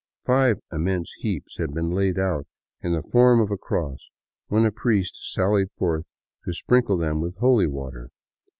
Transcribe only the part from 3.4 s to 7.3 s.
a cross when a priest sallied forth to sprinkle them